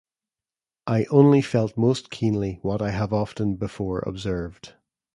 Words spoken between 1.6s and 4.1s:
most keenly what I have often before